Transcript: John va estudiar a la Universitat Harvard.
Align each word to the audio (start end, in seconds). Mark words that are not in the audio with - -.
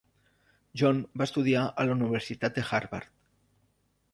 John 0.81 1.01
va 1.21 1.27
estudiar 1.29 1.65
a 1.67 1.85
la 1.91 1.99
Universitat 1.99 2.59
Harvard. 2.65 3.13